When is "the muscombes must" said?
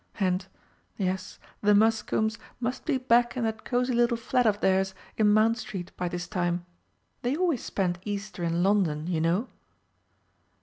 1.61-2.85